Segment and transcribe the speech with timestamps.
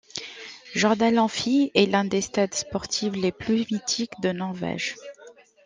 [0.73, 4.95] Jordal Amfi est l'un des stades sportives les plus mythiques de Norvège.